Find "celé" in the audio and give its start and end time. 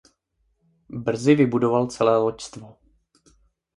1.87-2.17